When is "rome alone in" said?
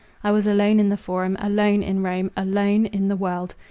2.01-3.07